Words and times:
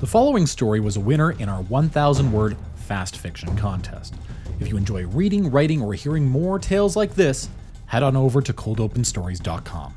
The 0.00 0.06
following 0.06 0.46
story 0.46 0.80
was 0.80 0.96
a 0.96 1.00
winner 1.00 1.32
in 1.32 1.50
our 1.50 1.60
1,000 1.64 2.32
word 2.32 2.56
fast 2.74 3.18
fiction 3.18 3.54
contest. 3.54 4.14
If 4.58 4.66
you 4.66 4.78
enjoy 4.78 5.06
reading, 5.06 5.50
writing, 5.50 5.82
or 5.82 5.92
hearing 5.92 6.26
more 6.26 6.58
tales 6.58 6.96
like 6.96 7.16
this, 7.16 7.50
head 7.84 8.02
on 8.02 8.16
over 8.16 8.40
to 8.40 8.54
coldopenstories.com. 8.54 9.94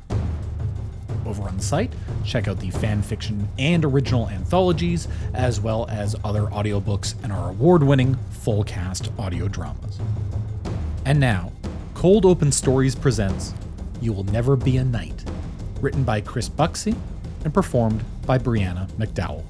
Over 1.24 1.42
on 1.44 1.56
the 1.56 1.62
site, 1.62 1.94
check 2.22 2.48
out 2.48 2.58
the 2.58 2.68
fan 2.68 3.00
fiction 3.00 3.48
and 3.58 3.82
original 3.82 4.28
anthologies, 4.28 5.08
as 5.32 5.58
well 5.58 5.86
as 5.88 6.14
other 6.22 6.48
audiobooks 6.48 7.14
and 7.22 7.32
our 7.32 7.48
award 7.48 7.82
winning 7.82 8.14
full 8.30 8.62
cast 8.62 9.10
audio 9.18 9.48
dramas. 9.48 9.98
And 11.06 11.18
now, 11.18 11.50
Cold 11.94 12.26
Open 12.26 12.52
Stories 12.52 12.94
presents 12.94 13.54
You 14.02 14.12
Will 14.12 14.24
Never 14.24 14.54
Be 14.54 14.76
a 14.76 14.84
Knight, 14.84 15.24
written 15.80 16.04
by 16.04 16.20
Chris 16.20 16.50
Buxey 16.50 16.94
and 17.42 17.54
performed 17.54 18.04
by 18.26 18.36
Breanna 18.36 18.86
MacDowall. 18.98 19.44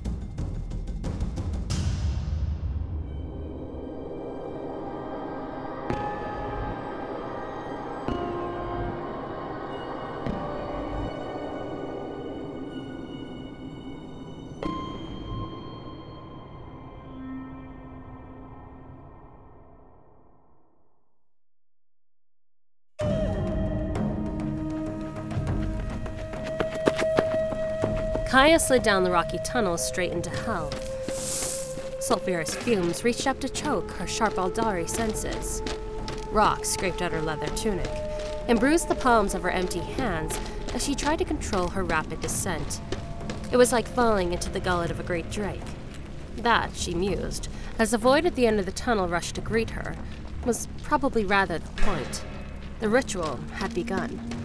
Kaya 28.34 28.58
slid 28.58 28.82
down 28.82 29.04
the 29.04 29.12
rocky 29.12 29.38
tunnel 29.44 29.78
straight 29.78 30.10
into 30.10 30.28
hell. 30.28 30.68
Sulphurous 32.00 32.52
fumes 32.52 33.04
reached 33.04 33.28
up 33.28 33.38
to 33.38 33.48
choke 33.48 33.92
her 33.92 34.08
sharp 34.08 34.34
Aeldari 34.34 34.88
senses. 34.88 35.62
Rocks 36.32 36.70
scraped 36.70 37.00
at 37.00 37.12
her 37.12 37.22
leather 37.22 37.46
tunic 37.54 37.88
and 38.48 38.58
bruised 38.58 38.88
the 38.88 38.96
palms 38.96 39.36
of 39.36 39.44
her 39.44 39.52
empty 39.52 39.78
hands 39.78 40.36
as 40.74 40.84
she 40.84 40.96
tried 40.96 41.20
to 41.20 41.24
control 41.24 41.68
her 41.68 41.84
rapid 41.84 42.20
descent. 42.20 42.80
It 43.52 43.56
was 43.56 43.70
like 43.70 43.86
falling 43.86 44.32
into 44.32 44.50
the 44.50 44.58
gullet 44.58 44.90
of 44.90 44.98
a 44.98 45.04
great 45.04 45.30
drake. 45.30 45.62
That, 46.36 46.74
she 46.74 46.92
mused, 46.92 47.46
as 47.78 47.92
the 47.92 47.98
void 47.98 48.26
at 48.26 48.34
the 48.34 48.48
end 48.48 48.58
of 48.58 48.66
the 48.66 48.72
tunnel 48.72 49.06
rushed 49.06 49.36
to 49.36 49.42
greet 49.42 49.70
her, 49.70 49.94
was 50.44 50.66
probably 50.82 51.24
rather 51.24 51.60
the 51.60 51.82
point. 51.82 52.24
The 52.80 52.88
ritual 52.88 53.38
had 53.52 53.72
begun. 53.72 54.43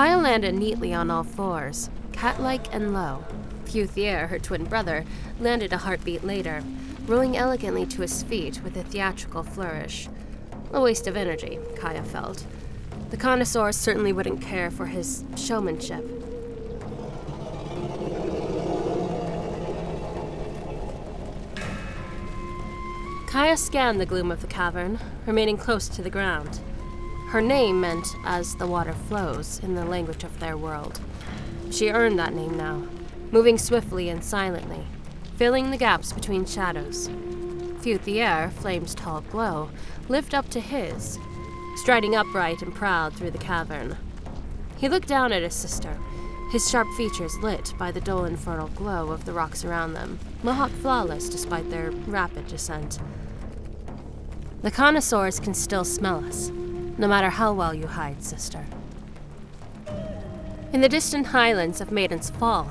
Kaya 0.00 0.16
landed 0.16 0.54
neatly 0.54 0.94
on 0.94 1.10
all 1.10 1.24
fours, 1.24 1.90
cat 2.10 2.40
like 2.40 2.74
and 2.74 2.94
low. 2.94 3.22
Futhier, 3.66 4.28
her 4.28 4.38
twin 4.38 4.64
brother, 4.64 5.04
landed 5.38 5.74
a 5.74 5.76
heartbeat 5.76 6.24
later, 6.24 6.64
rolling 7.04 7.36
elegantly 7.36 7.84
to 7.84 8.00
his 8.00 8.22
feet 8.22 8.62
with 8.64 8.78
a 8.78 8.82
theatrical 8.82 9.42
flourish. 9.42 10.08
A 10.72 10.80
waste 10.80 11.06
of 11.06 11.18
energy, 11.18 11.58
Kaya 11.76 12.02
felt. 12.02 12.46
The 13.10 13.18
connoisseur 13.18 13.72
certainly 13.72 14.10
wouldn't 14.10 14.40
care 14.40 14.70
for 14.70 14.86
his 14.86 15.22
showmanship. 15.36 16.02
Kaya 23.26 23.58
scanned 23.58 24.00
the 24.00 24.06
gloom 24.06 24.30
of 24.30 24.40
the 24.40 24.46
cavern, 24.46 24.98
remaining 25.26 25.58
close 25.58 25.90
to 25.90 26.00
the 26.00 26.08
ground. 26.08 26.60
Her 27.30 27.40
name 27.40 27.80
meant 27.80 28.16
as 28.24 28.56
the 28.56 28.66
water 28.66 28.92
flows 28.92 29.60
in 29.62 29.76
the 29.76 29.84
language 29.84 30.24
of 30.24 30.40
their 30.40 30.56
world. 30.56 30.98
She 31.70 31.90
earned 31.90 32.18
that 32.18 32.34
name 32.34 32.56
now, 32.56 32.82
moving 33.30 33.56
swiftly 33.56 34.08
and 34.08 34.24
silently, 34.24 34.84
filling 35.36 35.70
the 35.70 35.76
gaps 35.76 36.12
between 36.12 36.44
shadows. 36.44 37.08
Futhier, 37.82 38.50
Flame's 38.50 38.96
tall 38.96 39.20
glow, 39.20 39.70
lived 40.08 40.34
up 40.34 40.48
to 40.48 40.58
his, 40.58 41.20
striding 41.76 42.16
upright 42.16 42.62
and 42.62 42.74
proud 42.74 43.14
through 43.14 43.30
the 43.30 43.38
cavern. 43.38 43.96
He 44.76 44.88
looked 44.88 45.06
down 45.06 45.30
at 45.30 45.42
his 45.42 45.54
sister, 45.54 45.98
his 46.50 46.68
sharp 46.68 46.88
features 46.96 47.38
lit 47.38 47.74
by 47.78 47.92
the 47.92 48.00
dull 48.00 48.24
infernal 48.24 48.66
glow 48.70 49.12
of 49.12 49.24
the 49.24 49.32
rocks 49.32 49.64
around 49.64 49.92
them, 49.92 50.18
mohawk 50.42 50.72
flawless 50.72 51.28
despite 51.28 51.70
their 51.70 51.92
rapid 51.92 52.48
descent. 52.48 52.98
The 54.62 54.72
connoisseurs 54.72 55.38
can 55.38 55.54
still 55.54 55.84
smell 55.84 56.24
us, 56.24 56.50
no 57.00 57.08
matter 57.08 57.30
how 57.30 57.50
well 57.50 57.72
you 57.72 57.86
hide, 57.86 58.22
sister. 58.22 58.66
In 60.70 60.82
the 60.82 60.88
distant 60.88 61.28
highlands 61.28 61.80
of 61.80 61.90
Maiden's 61.90 62.28
Fall, 62.28 62.64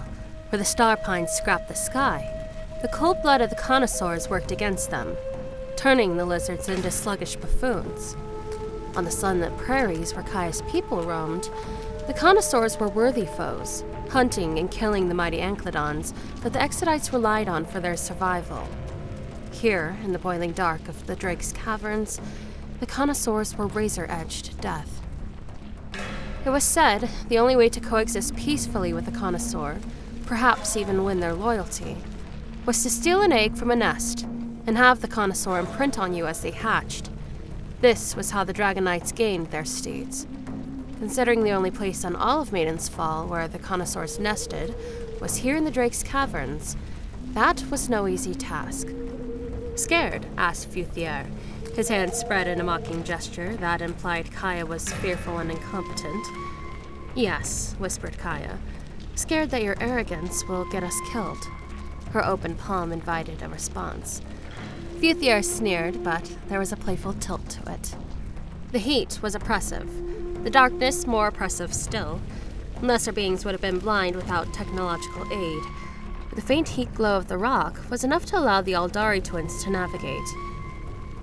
where 0.50 0.60
the 0.60 0.64
star 0.64 0.96
pines 0.96 1.32
scrap 1.32 1.68
the 1.68 1.74
sky, 1.74 2.32
the 2.84 2.90
cold 2.90 3.18
blood 3.24 3.42
of 3.42 3.50
the 3.50 3.56
connoisseurs 3.56 4.30
worked 4.30 4.52
against 4.52 4.92
them, 4.92 5.18
turning 5.76 6.16
the 6.16 6.26
lizards 6.26 6.70
into 6.70 6.92
sluggish 6.92 7.38
buffoons. 7.38 8.16
On 8.96 9.04
the 9.04 9.10
sunlit 9.10 9.58
prairies 9.58 10.14
where 10.14 10.24
Kaya's 10.24 10.62
people 10.70 11.02
roamed, 11.02 11.50
the 12.06 12.14
connoisseurs 12.14 12.80
were 12.80 12.88
worthy 12.88 13.26
foes, 13.26 13.84
hunting 14.10 14.60
and 14.60 14.70
killing 14.70 15.10
the 15.10 15.16
mighty 15.16 15.40
Ankledons 15.40 16.14
that 16.42 16.54
the 16.54 16.60
Exodites 16.60 17.12
relied 17.12 17.50
on 17.50 17.66
for 17.66 17.80
their 17.80 17.98
survival. 17.98 18.68
Here, 19.52 19.98
in 20.04 20.14
the 20.14 20.20
boiling 20.20 20.52
dark 20.52 20.88
of 20.88 21.08
the 21.08 21.16
Drake's 21.16 21.52
caverns, 21.52 22.22
the 22.80 22.86
connoisseurs 22.86 23.58
were 23.58 23.68
razor 23.68 24.06
edged 24.10 24.60
death. 24.62 25.02
It 26.46 26.50
was 26.50 26.64
said 26.64 27.10
the 27.28 27.38
only 27.38 27.56
way 27.56 27.70
to 27.70 27.80
coexist 27.80 28.36
peacefully 28.36 28.94
with 28.94 29.08
a 29.08 29.12
connoisseur, 29.12 29.80
perhaps 30.26 30.78
even 30.78 31.04
win 31.04 31.20
their 31.20 31.34
loyalty, 31.34 31.98
was 32.66 32.82
to 32.84 32.90
steal 32.90 33.22
an 33.22 33.32
egg 33.32 33.56
from 33.56 33.72
a 33.72 33.76
nest 33.76 34.26
and 34.66 34.78
have 34.78 35.02
the 35.02 35.08
connoisseur 35.08 35.60
imprint 35.60 36.00
on 36.00 36.14
you 36.14 36.28
as 36.28 36.42
they 36.42 36.52
hatched. 36.52 37.10
This 37.82 38.16
was 38.16 38.32
how 38.32 38.44
the 38.44 38.54
Dragon 38.54 38.84
Knights 38.86 39.12
gained 39.12 39.48
their 39.48 39.66
steeds. 39.66 40.28
Considering 41.00 41.44
the 41.44 41.52
only 41.52 41.72
place 41.72 42.04
on 42.04 42.16
all 42.16 42.42
of 42.42 42.52
Maiden's 42.52 42.90
Fall 42.90 43.26
where 43.26 43.48
the 43.48 43.60
connoisseurs 43.60 44.20
nested 44.20 44.76
was 45.20 45.38
here 45.38 45.56
in 45.56 45.66
the 45.66 45.72
Drake's 45.72 46.04
Caverns, 46.04 46.76
that 47.34 47.64
was 47.70 47.90
no 47.90 48.08
easy 48.08 48.36
task. 48.36 48.88
Scared? 49.76 50.26
asked 50.38 50.72
Futhier, 50.72 51.26
his 51.80 51.88
hands 51.88 52.18
spread 52.18 52.46
in 52.46 52.60
a 52.60 52.64
mocking 52.64 53.02
gesture 53.06 53.56
that 53.56 53.82
implied 53.82 54.30
Kaya 54.34 54.66
was 54.66 54.92
fearful 54.96 55.38
and 55.38 55.50
incompetent. 55.50 56.28
Yes, 57.16 57.74
whispered 57.80 58.18
Kaya, 58.18 58.60
scared 59.16 59.50
that 59.52 59.64
your 59.64 59.78
arrogance 59.80 60.46
will 60.50 60.66
get 60.66 60.84
us 60.84 61.00
killed. 61.14 61.42
Her 62.12 62.26
open 62.26 62.56
palm 62.56 62.92
invited 62.92 63.42
a 63.42 63.48
response. 63.48 64.22
Futhier 64.98 65.42
sneered, 65.42 66.04
but 66.04 66.36
there 66.50 66.60
was 66.60 66.74
a 66.74 66.76
playful 66.76 67.14
tilt 67.14 67.48
to 67.52 67.72
it. 67.72 67.96
The 68.74 68.80
heat 68.80 69.20
was 69.22 69.34
oppressive, 69.34 70.44
the 70.44 70.50
darkness 70.50 71.08
more 71.08 71.28
oppressive 71.28 71.74
still. 71.74 72.20
Lesser 72.82 73.14
beings 73.14 73.46
would 73.46 73.54
have 73.54 73.62
been 73.62 73.80
blind 73.80 74.18
without 74.18 74.54
technological 74.54 75.32
aid. 75.32 75.64
The 76.36 76.42
faint 76.42 76.68
heat 76.68 76.94
glow 76.94 77.16
of 77.16 77.30
the 77.30 77.38
rock 77.38 77.80
was 77.90 78.04
enough 78.04 78.26
to 78.26 78.38
allow 78.38 78.60
the 78.60 78.74
Aeldari 78.74 79.24
twins 79.24 79.64
to 79.64 79.70
navigate. 79.70 80.28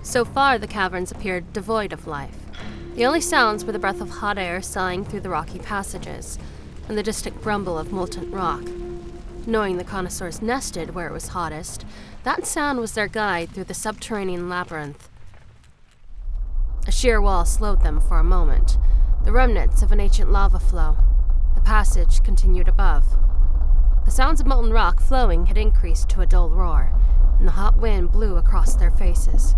So 0.07 0.25
far, 0.25 0.57
the 0.57 0.69
caverns 0.69 1.11
appeared 1.11 1.53
devoid 1.53 1.93
of 1.93 2.07
life. 2.07 2.37
The 2.95 3.05
only 3.05 3.21
sounds 3.21 3.65
were 3.65 3.73
the 3.73 3.81
breath 3.81 4.01
of 4.01 4.09
hot 4.09 4.39
air 4.39 4.63
sighing 4.63 5.05
through 5.05 5.23
the 5.23 5.29
rocky 5.29 5.59
passages, 5.59 6.39
and 6.89 6.97
the 6.97 7.03
distant 7.03 7.43
grumble 7.43 7.77
of 7.77 7.91
molten 7.91 8.31
rock. 8.31 8.63
Knowing 9.49 9.79
the 9.79 9.85
connoisseurs 9.85 10.41
nested 10.41 10.95
where 10.95 11.09
it 11.09 11.13
was 11.13 11.29
hottest, 11.29 11.85
that 12.23 12.47
sound 12.47 12.79
was 12.79 12.93
their 12.93 13.09
guide 13.09 13.51
through 13.51 13.65
the 13.65 13.75
subterranean 13.75 14.49
labyrinth. 14.49 15.09
A 16.87 16.93
sheer 16.93 17.21
wall 17.21 17.45
slowed 17.45 17.83
them 17.83 18.01
for 18.01 18.21
a 18.21 18.25
moment, 18.25 18.79
the 19.25 19.33
remnants 19.33 19.83
of 19.83 19.91
an 19.91 19.99
ancient 19.99 20.31
lava 20.31 20.61
flow. 20.61 20.99
The 21.57 21.63
passage 21.63 22.23
continued 22.23 22.69
above. 22.69 23.05
The 24.05 24.13
sounds 24.13 24.41
of 24.41 24.47
molten 24.47 24.73
rock 24.73 25.01
flowing 25.01 25.47
had 25.47 25.59
increased 25.59 26.09
to 26.11 26.21
a 26.21 26.27
dull 26.27 26.49
roar, 26.49 26.93
and 27.41 27.49
the 27.49 27.59
hot 27.59 27.77
wind 27.77 28.13
blew 28.13 28.37
across 28.37 28.77
their 28.77 28.93
faces. 28.93 29.57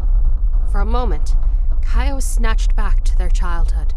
For 0.71 0.81
a 0.81 0.87
moment, 0.87 1.35
Kaya 1.83 2.15
was 2.15 2.25
snatched 2.25 2.77
back 2.77 3.03
to 3.05 3.17
their 3.17 3.31
childhood, 3.31 3.95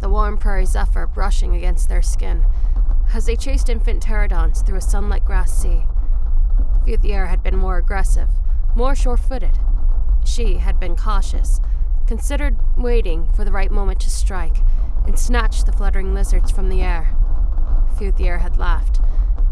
the 0.00 0.08
warm 0.08 0.36
prairie 0.36 0.66
zephyr 0.66 1.06
brushing 1.06 1.54
against 1.54 1.88
their 1.88 2.02
skin 2.02 2.44
as 3.14 3.26
they 3.26 3.36
chased 3.36 3.68
infant 3.68 4.02
pterodons 4.02 4.64
through 4.64 4.78
a 4.78 4.80
sunlit 4.80 5.24
grass 5.24 5.52
sea. 5.52 5.82
Futhier 6.84 7.28
had 7.28 7.42
been 7.42 7.56
more 7.56 7.76
aggressive, 7.76 8.28
more 8.74 8.94
sure 8.94 9.16
footed. 9.16 9.58
She 10.24 10.54
had 10.54 10.78
been 10.78 10.96
cautious, 10.96 11.60
considered 12.06 12.56
waiting 12.76 13.28
for 13.32 13.44
the 13.44 13.52
right 13.52 13.70
moment 13.70 14.00
to 14.00 14.10
strike 14.10 14.58
and 15.06 15.18
snatch 15.18 15.64
the 15.64 15.72
fluttering 15.72 16.14
lizards 16.14 16.50
from 16.50 16.68
the 16.68 16.82
air. 16.82 17.16
Futhier 17.96 18.40
had 18.40 18.58
laughed. 18.58 19.00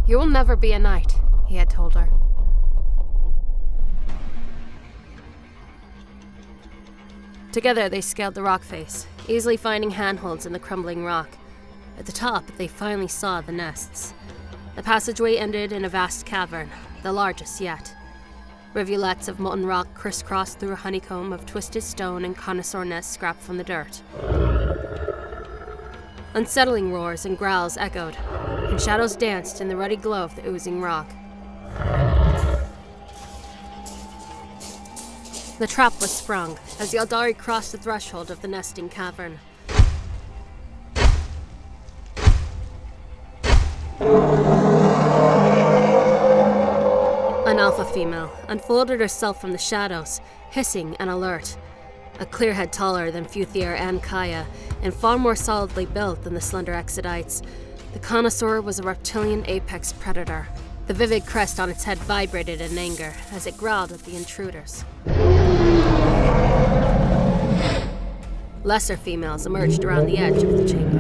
You 0.06 0.19
will 0.19 0.26
never 0.26 0.56
be 0.56 0.72
a 0.72 0.78
knight, 0.78 1.20
he 1.46 1.56
had 1.56 1.70
told 1.70 1.94
her. 1.94 2.11
Together 7.52 7.88
they 7.88 8.00
scaled 8.00 8.34
the 8.34 8.42
rock 8.42 8.62
face, 8.62 9.06
easily 9.26 9.56
finding 9.56 9.90
handholds 9.90 10.46
in 10.46 10.52
the 10.52 10.58
crumbling 10.58 11.04
rock. 11.04 11.28
At 11.98 12.06
the 12.06 12.12
top, 12.12 12.46
they 12.58 12.68
finally 12.68 13.08
saw 13.08 13.40
the 13.40 13.52
nests. 13.52 14.12
The 14.76 14.82
passageway 14.82 15.36
ended 15.36 15.72
in 15.72 15.84
a 15.84 15.88
vast 15.88 16.26
cavern, 16.26 16.70
the 17.02 17.12
largest 17.12 17.60
yet. 17.60 17.94
Rivulets 18.74 19.28
of 19.28 19.40
molten 19.40 19.64
rock 19.64 19.92
crisscrossed 19.94 20.58
through 20.58 20.72
a 20.72 20.76
honeycomb 20.76 21.32
of 21.32 21.46
twisted 21.46 21.82
stone 21.82 22.24
and 22.24 22.36
connoisseur 22.36 22.84
nests 22.84 23.14
scrapped 23.14 23.42
from 23.42 23.56
the 23.56 23.64
dirt. 23.64 24.02
Unsettling 26.34 26.92
roars 26.92 27.24
and 27.24 27.38
growls 27.38 27.78
echoed, 27.78 28.14
and 28.68 28.80
shadows 28.80 29.16
danced 29.16 29.60
in 29.60 29.68
the 29.68 29.76
ruddy 29.76 29.96
glow 29.96 30.22
of 30.22 30.36
the 30.36 30.46
oozing 30.46 30.80
rock. 30.80 31.10
The 35.58 35.66
trap 35.66 36.00
was 36.00 36.12
sprung 36.12 36.56
as 36.78 36.93
the 36.93 36.99
Aeldari 36.99 37.37
crossed 37.37 37.72
the 37.72 37.78
threshold 37.78 38.31
of 38.31 38.43
the 38.43 38.46
nesting 38.46 38.88
cavern. 38.88 39.40
An 47.44 47.58
alpha 47.58 47.84
female 47.87 48.31
unfolded 48.46 49.00
herself 49.00 49.40
from 49.40 49.50
the 49.50 49.58
shadows, 49.58 50.20
hissing 50.50 50.94
and 51.00 51.10
alert. 51.10 51.56
A 52.20 52.26
clear 52.26 52.52
head 52.52 52.72
taller 52.72 53.11
than 53.11 53.25
Futhier 53.25 53.76
and 53.76 54.00
Kaya, 54.00 54.46
and 54.81 54.94
far 54.94 55.19
more 55.19 55.34
solidly 55.34 55.87
built 55.87 56.22
than 56.22 56.34
the 56.34 56.40
slender 56.40 56.72
Exodites, 56.72 57.43
the 57.94 57.99
connoisseur 57.99 58.61
was 58.61 58.78
a 58.78 58.84
reptilian 58.84 59.44
apex 59.49 59.93
predator. 59.93 60.46
The 60.87 60.94
vivid 60.94 61.26
crest 61.26 61.58
on 61.58 61.69
its 61.69 61.82
head 61.82 61.99
vibrated 61.99 62.61
in 62.61 62.78
anger 62.78 63.12
as 63.32 63.49
it 63.49 63.56
growled 63.56 63.90
at 63.90 64.04
the 64.04 64.14
intruders. 64.14 64.84
Lesser 68.64 68.96
females 68.98 69.46
emerged 69.46 69.82
around 69.84 70.06
the 70.06 70.19
edge 70.19 70.42
of 70.42 70.52
the 70.52 70.69
chamber, 70.69 70.98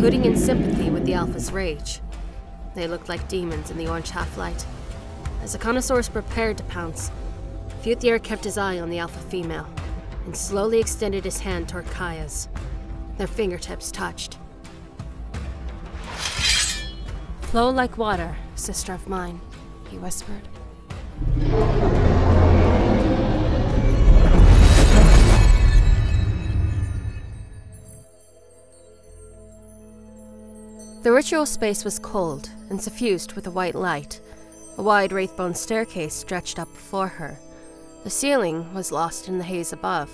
hooting 0.00 0.24
in 0.24 0.36
sympathy 0.36 0.88
with 0.88 1.04
the 1.04 1.14
Alpha's 1.14 1.50
rage. 1.50 2.00
They 2.74 2.86
looked 2.86 3.08
like 3.08 3.28
demons 3.28 3.70
in 3.70 3.76
the 3.76 3.88
orange 3.88 4.10
half 4.10 4.38
light. 4.38 4.64
As 5.42 5.52
the 5.52 5.58
connoisseurs 5.58 6.08
prepared 6.08 6.58
to 6.58 6.64
pounce, 6.64 7.10
Futhier 7.82 8.22
kept 8.22 8.44
his 8.44 8.56
eye 8.56 8.78
on 8.78 8.88
the 8.88 8.98
Alpha 8.98 9.18
female 9.18 9.66
and 10.24 10.36
slowly 10.36 10.78
extended 10.78 11.24
his 11.24 11.40
hand 11.40 11.68
toward 11.68 11.86
Kaya's. 11.86 12.48
Their 13.18 13.26
fingertips 13.26 13.90
touched. 13.90 14.38
Flow 17.40 17.68
like 17.70 17.98
water, 17.98 18.36
sister 18.54 18.94
of 18.94 19.08
mine, 19.08 19.40
he 19.90 19.98
whispered. 19.98 20.48
The 31.02 31.10
ritual 31.10 31.46
space 31.46 31.84
was 31.84 31.98
cold 31.98 32.48
and 32.70 32.80
suffused 32.80 33.32
with 33.32 33.48
a 33.48 33.50
white 33.50 33.74
light. 33.74 34.20
A 34.78 34.82
wide 34.84 35.10
wraithbone 35.10 35.56
staircase 35.56 36.14
stretched 36.14 36.60
up 36.60 36.72
before 36.72 37.08
her. 37.08 37.40
The 38.04 38.10
ceiling 38.10 38.72
was 38.72 38.92
lost 38.92 39.26
in 39.26 39.38
the 39.38 39.44
haze 39.44 39.72
above. 39.72 40.10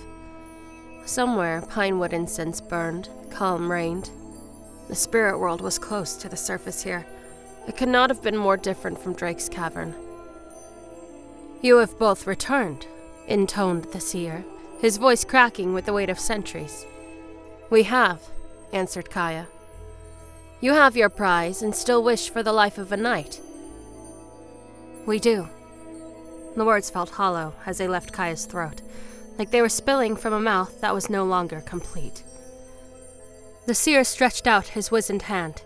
Somewhere, 1.04 1.60
pine 1.68 1.98
wood 1.98 2.14
incense 2.14 2.62
burned, 2.62 3.10
calm 3.30 3.70
reigned. 3.70 4.08
The 4.88 4.94
spirit 4.94 5.38
world 5.38 5.60
was 5.60 5.78
close 5.78 6.16
to 6.16 6.28
the 6.30 6.38
surface 6.38 6.82
here. 6.82 7.06
It 7.66 7.76
could 7.76 7.90
not 7.90 8.08
have 8.08 8.22
been 8.22 8.38
more 8.38 8.56
different 8.56 8.98
from 8.98 9.12
Drake's 9.12 9.50
cavern. 9.50 9.94
You 11.60 11.76
have 11.76 11.98
both 11.98 12.26
returned, 12.26 12.86
intoned 13.26 13.84
the 13.92 14.00
seer, 14.00 14.42
his 14.80 14.96
voice 14.96 15.22
cracking 15.22 15.74
with 15.74 15.84
the 15.84 15.92
weight 15.92 16.08
of 16.08 16.18
centuries. 16.18 16.86
We 17.68 17.82
have, 17.82 18.22
answered 18.72 19.10
Kaya. 19.10 19.48
You 20.60 20.72
have 20.72 20.96
your 20.96 21.08
prize 21.08 21.62
and 21.62 21.74
still 21.74 22.02
wish 22.02 22.30
for 22.30 22.42
the 22.42 22.52
life 22.52 22.78
of 22.78 22.90
a 22.90 22.96
knight. 22.96 23.40
We 25.06 25.20
do. 25.20 25.48
The 26.56 26.64
words 26.64 26.90
felt 26.90 27.10
hollow 27.10 27.54
as 27.64 27.78
they 27.78 27.86
left 27.86 28.12
Kaya's 28.12 28.44
throat, 28.44 28.82
like 29.38 29.50
they 29.50 29.62
were 29.62 29.68
spilling 29.68 30.16
from 30.16 30.32
a 30.32 30.40
mouth 30.40 30.80
that 30.80 30.94
was 30.94 31.08
no 31.08 31.24
longer 31.24 31.60
complete. 31.60 32.24
The 33.66 33.74
seer 33.74 34.02
stretched 34.02 34.48
out 34.48 34.68
his 34.68 34.90
wizened 34.90 35.22
hand. 35.22 35.62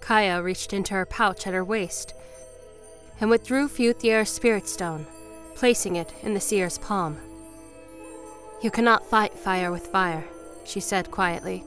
Kaya 0.00 0.42
reached 0.42 0.72
into 0.72 0.94
her 0.94 1.06
pouch 1.06 1.46
at 1.46 1.54
her 1.54 1.64
waist 1.64 2.14
and 3.20 3.30
withdrew 3.30 3.68
Futhier's 3.68 4.30
spirit 4.30 4.66
stone, 4.66 5.06
placing 5.54 5.94
it 5.94 6.12
in 6.22 6.34
the 6.34 6.40
seer's 6.40 6.78
palm. 6.78 7.18
You 8.62 8.70
cannot 8.72 9.06
fight 9.06 9.34
fire 9.34 9.70
with 9.70 9.86
fire, 9.86 10.24
she 10.64 10.80
said 10.80 11.12
quietly. 11.12 11.64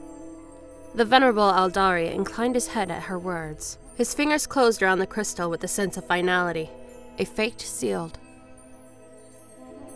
The 0.96 1.04
venerable 1.04 1.52
Aeldari 1.52 2.14
inclined 2.14 2.56
his 2.56 2.68
head 2.68 2.90
at 2.90 3.04
her 3.04 3.20
words. 3.20 3.78
His 3.98 4.14
fingers 4.14 4.48
closed 4.48 4.82
around 4.82 5.00
the 5.00 5.06
crystal 5.06 5.50
with 5.50 5.62
a 5.66 5.68
sense 5.68 5.98
of 5.98 6.08
finality, 6.08 6.70
a 7.20 7.26
fate 7.26 7.60
sealed. 7.60 8.18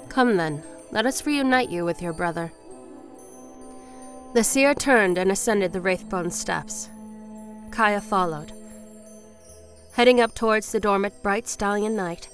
Come 0.09 0.35
then, 0.35 0.61
let 0.91 1.05
us 1.05 1.25
reunite 1.25 1.69
you 1.69 1.85
with 1.85 2.01
your 2.01 2.11
brother. 2.11 2.51
The 4.33 4.43
seer 4.43 4.73
turned 4.73 5.17
and 5.17 5.31
ascended 5.31 5.71
the 5.71 5.79
Wraithbone 5.79 6.33
steps. 6.33 6.89
Kaya 7.71 8.01
followed. 8.01 8.51
Heading 9.93 10.19
up 10.19 10.35
towards 10.35 10.69
the 10.71 10.81
dormant 10.81 11.23
bright 11.23 11.47
stallion 11.47 11.95
knight, 11.95 12.27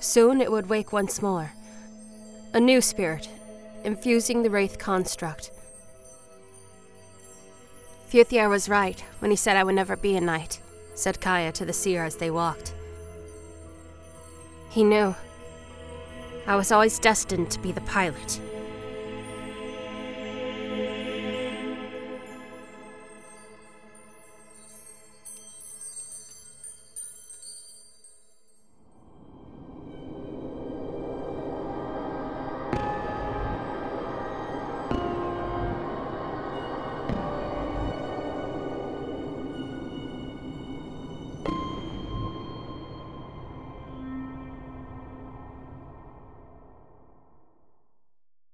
soon 0.00 0.40
it 0.40 0.50
would 0.50 0.70
wake 0.70 0.90
once 0.90 1.20
more. 1.20 1.52
A 2.54 2.60
new 2.60 2.80
spirit, 2.80 3.28
infusing 3.84 4.42
the 4.42 4.50
Wraith 4.50 4.78
construct, 4.78 5.50
Futhier 8.08 8.48
was 8.48 8.68
right 8.68 9.00
when 9.18 9.30
he 9.30 9.36
said 9.36 9.56
I 9.56 9.64
would 9.64 9.74
never 9.74 9.96
be 9.96 10.16
a 10.16 10.20
knight, 10.20 10.60
said 10.94 11.20
Kaya 11.20 11.50
to 11.52 11.64
the 11.64 11.72
seer 11.72 12.04
as 12.04 12.16
they 12.16 12.30
walked. 12.30 12.72
He 14.70 14.84
knew. 14.84 15.14
I 16.46 16.54
was 16.54 16.70
always 16.70 17.00
destined 17.00 17.50
to 17.50 17.58
be 17.58 17.72
the 17.72 17.80
pilot. 17.80 18.40